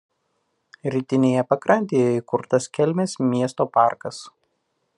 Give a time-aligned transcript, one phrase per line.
[0.93, 4.23] Rytinėje pakrantėje įkurtas Kelmės miesto parkas.